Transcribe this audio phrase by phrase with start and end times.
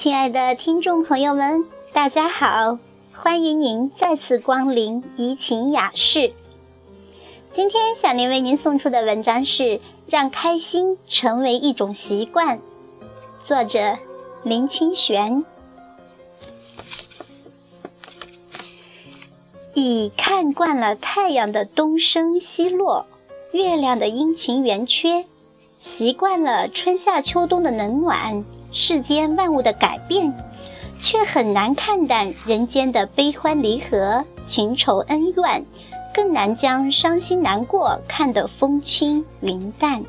[0.00, 2.78] 亲爱的听众朋友们，大家好，
[3.12, 6.32] 欢迎您再次光临怡情雅室。
[7.52, 9.62] 今天小林为您送出的文章是
[10.06, 12.56] 《让开心成为一种习惯》，
[13.44, 13.98] 作者
[14.42, 15.44] 林清玄。
[19.74, 23.04] 已看惯了太阳的东升西落，
[23.52, 25.26] 月亮的阴晴圆缺，
[25.76, 30.32] 习惯了春夏秋冬的冷暖，世间万物的改变，
[30.98, 35.64] 却很难看淡人间的悲欢离合、情仇恩怨。
[36.12, 40.02] 更难将伤心难过看得风轻云淡。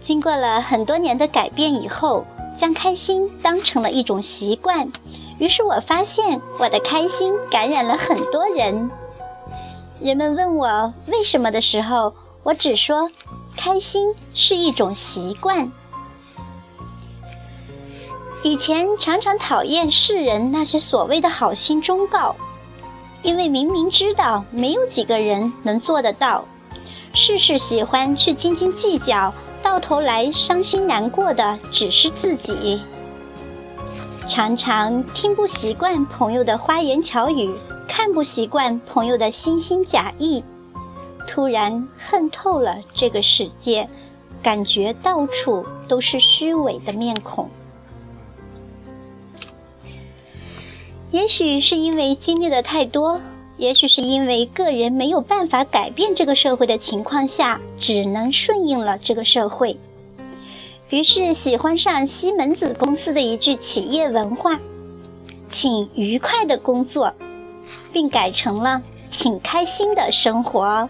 [0.00, 2.24] 经过了很多年的改变以后，
[2.56, 4.90] 将开心当成了一种习惯，
[5.38, 8.90] 于是我发现我的开心感染了很多人。
[10.00, 13.10] 人们问我为什么的时候，我只说
[13.58, 15.70] 开心是一种习惯。
[18.42, 22.34] 以前常常讨厌世人那些所谓的好心忠告。
[23.22, 26.42] 因为明明知道没有几个人能做得到，
[27.12, 29.30] 事事喜欢去斤斤计较，
[29.62, 32.80] 到头来伤心难过的只是自己。
[34.26, 37.54] 常常听不习惯朋友的花言巧语，
[37.86, 40.42] 看不习惯朋友的心心假意，
[41.28, 43.86] 突然恨透了这个世界，
[44.42, 47.46] 感觉到处都是虚伪的面孔。
[51.10, 53.20] 也许是因为经历的太多，
[53.56, 59.76] 也许是因为个人没有办法改变这个社会的情况下，只能顺应了这个社会。
[60.88, 64.58] 于是喜欢上西门子公司的一句企业文化
[65.50, 67.12] ：“请愉快的工作”，
[67.92, 70.88] 并改成了“请开心的生活”。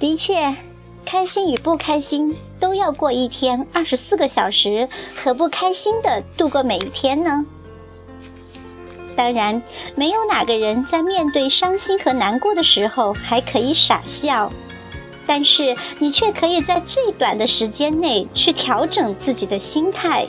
[0.00, 0.54] 的确，
[1.04, 7.44] 开心与不开心都要过一天二十四个小时，何不开心的度过每一天呢？
[9.16, 9.62] 当然，
[9.94, 14.50] 没有哪个人在面对伤心和难过的时候还可以傻笑，
[15.26, 20.26] 但是你却可以在最短的时间内去调整自己的心态。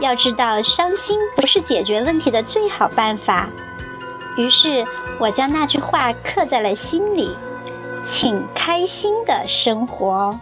[0.00, 3.48] 要知道，伤心不是解决问题的最好办法。
[4.36, 4.84] 于是
[5.18, 7.28] 我将那句话刻在了心里：
[8.08, 10.38] 请开心的生活。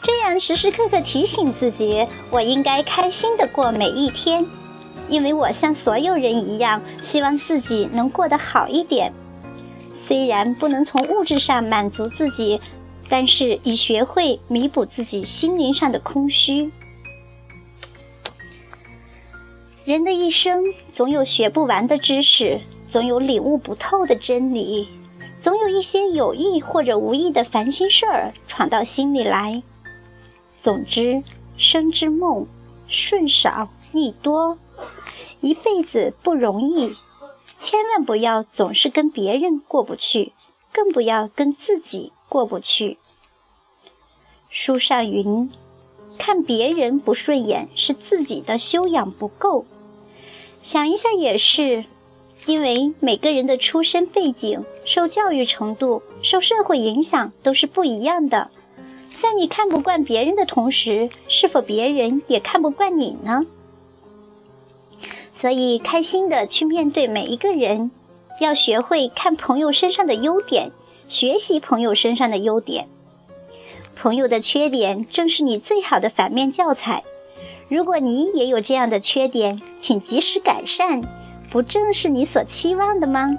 [0.00, 4.46] 这样时时刻刻提醒自己，我应该开心的过每一天。
[5.08, 9.12] 因为我像所有人一样，希望自己能过得好一点。
[10.04, 12.60] 虽然不能从物质上满足自己，
[13.08, 16.70] 但是已学会弥补自己心灵上的空虚。
[19.84, 24.88] 人的一生总有学不完的知识，总有领悟不透的真理，
[25.38, 29.62] 总有一些有意或者无意的烦心事儿闯到心里来。
[30.58, 31.22] 总之，
[31.58, 32.46] 生之梦，
[32.88, 34.58] 顺少逆多。
[35.40, 36.94] 一辈子不容易，
[37.58, 40.32] 千万不要总是跟别人过不去，
[40.72, 42.98] 更不要跟自己过不去。
[44.50, 45.50] 书上云
[46.18, 49.64] ：“看别人不顺眼是自己的修养不够。”
[50.62, 51.84] 想一下也是，
[52.46, 58.50] 因为每个人的出身背景、受教育程度、受社会影响都是不一样的。
[59.20, 63.44] 在你看不惯别人的同时，是否别人也看不惯你呢？
[65.44, 67.90] 所以，开心的去面对每一个人，
[68.40, 70.72] 要学会看朋友身上的优点，
[71.06, 72.88] 学习朋友身上的优点。
[73.94, 77.04] 朋友的缺点正是你最好的反面教材。
[77.68, 81.02] 如果你也有这样的缺点，请及时改善，
[81.50, 83.36] 不正是你所期望的吗？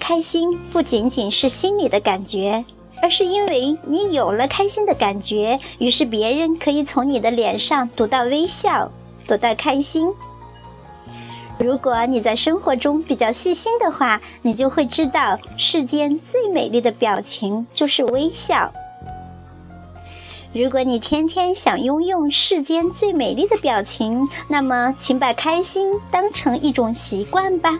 [0.00, 2.64] 开心不仅仅是心里的感觉。
[3.04, 8.90] 而是因为你有了开心的感觉，于是别人可以从你的脸上读到微笑，
[9.28, 10.08] 读到开心。
[11.58, 18.72] 如果你在生活中比较细心的话，你就会知道，世间最美丽的表情就是微笑。
[20.54, 27.78] 如果你天天想拥有世间最美丽的表情，那么请把开心当成一种习惯吧。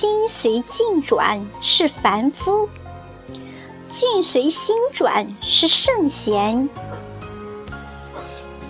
[0.00, 2.66] 心随境转是凡夫，
[3.88, 6.70] 境随心转是圣贤。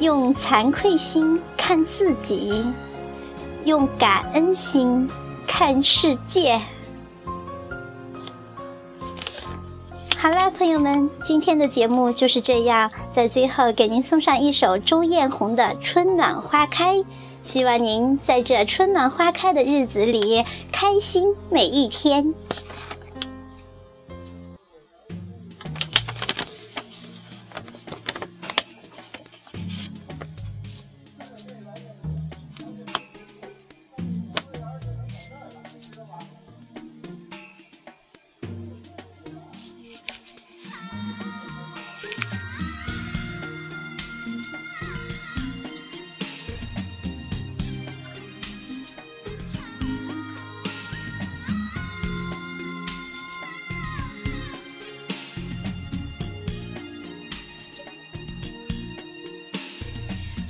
[0.01, 2.65] 用惭愧心看自己，
[3.65, 5.09] 用感恩心
[5.47, 6.61] 看世界。
[10.17, 16.97] 好啦，朋友们，今天的节目就是这样，在最后给您送上一首周艳红的《春暖花开》。
[17.43, 22.35] 希望您在这春暖花开的日子里开心每一天。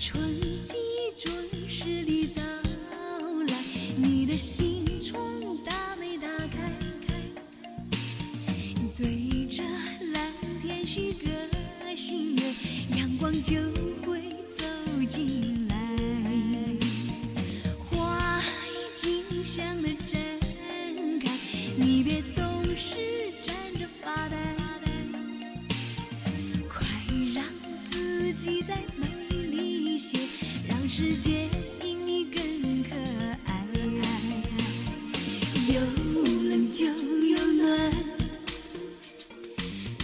[0.03, 0.79] 春季
[1.19, 1.31] 准
[1.69, 2.43] 时的到
[3.49, 3.55] 来，
[3.99, 5.23] 你的心窗
[5.63, 6.73] 打没打开？
[8.97, 9.63] 对着
[10.15, 10.33] 蓝
[10.63, 13.80] 天许个心愿，阳光就。
[31.01, 31.49] 世界
[31.83, 32.91] 因你更可
[33.47, 33.65] 爱，
[35.67, 35.81] 有
[36.51, 37.91] 冷就有暖。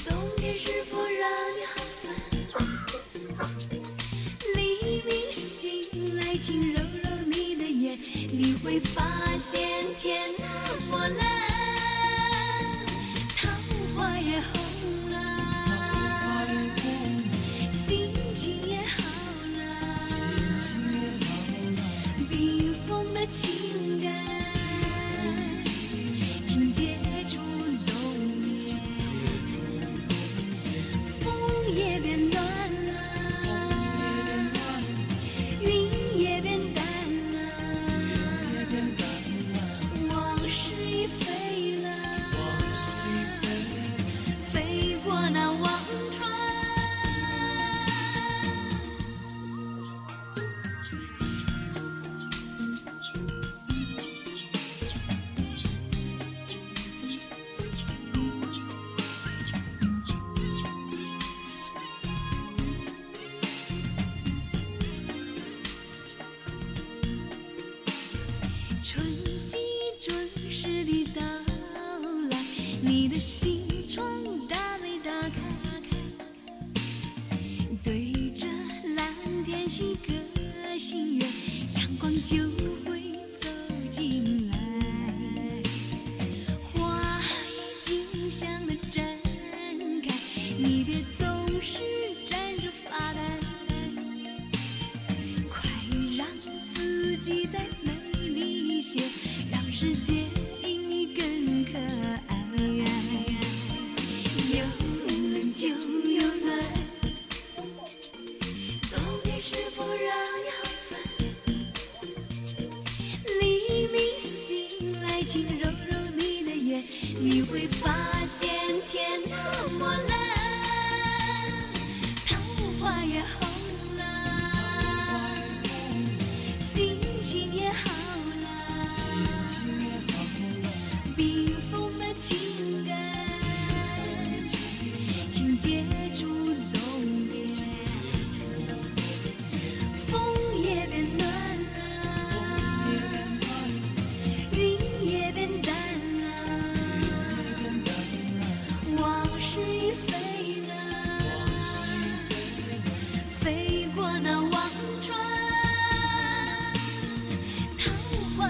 [0.09, 2.17] 冬天是否让你好烦？
[4.55, 7.99] 黎明醒来，请揉揉你的眼，
[8.33, 10.33] 你会发现天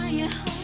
[0.07, 0.56] manhã.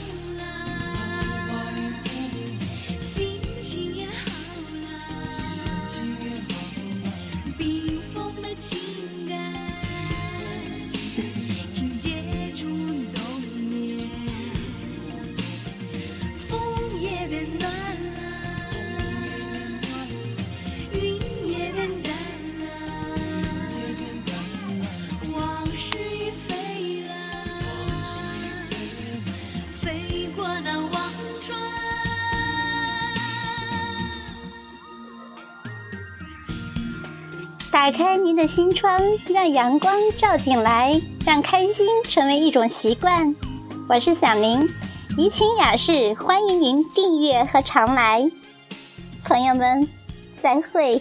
[37.73, 43.35] 打开您的心窗，让阳光照进来，让开心成为一种习惯。
[43.89, 44.69] 我是小明，
[45.17, 48.31] 怡情雅室，欢迎您订阅和常来。
[49.25, 49.89] 朋友们，
[50.43, 51.01] 再会。